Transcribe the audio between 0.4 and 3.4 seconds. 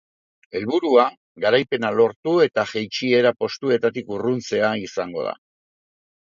Helburua, garaipena lortu eta jaitsiera